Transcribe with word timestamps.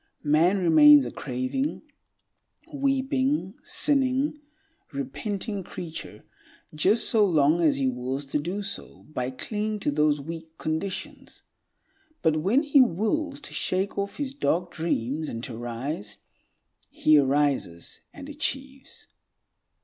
Man 0.23 0.57
remains 0.57 1.05
a 1.05 1.11
craving, 1.11 1.83
weeping, 2.73 3.53
sinning, 3.63 4.41
repenting 4.91 5.63
creature 5.63 6.23
just 6.73 7.07
so 7.07 7.23
long 7.23 7.61
as 7.61 7.77
he 7.77 7.87
wills 7.87 8.25
to 8.31 8.39
do 8.39 8.63
so 8.63 9.03
by 9.13 9.29
clinging 9.29 9.79
to 9.81 9.91
those 9.91 10.19
weak 10.19 10.57
conditions. 10.57 11.43
But 12.23 12.37
when 12.37 12.63
he 12.63 12.81
wills 12.81 13.39
to 13.41 13.53
shake 13.53 13.95
off 13.95 14.17
his 14.17 14.33
dark 14.33 14.71
dreams 14.71 15.29
and 15.29 15.43
to 15.43 15.55
rise, 15.55 16.17
he 16.89 17.19
arises 17.19 18.01
and 18.11 18.27
achieves. 18.27 19.05